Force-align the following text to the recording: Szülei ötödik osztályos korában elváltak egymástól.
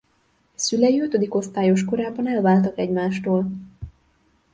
Szülei 0.55 1.01
ötödik 1.01 1.35
osztályos 1.35 1.85
korában 1.85 2.27
elváltak 2.27 2.77
egymástól. 2.77 3.51